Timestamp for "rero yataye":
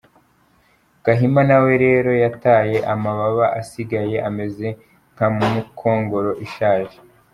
1.85-2.77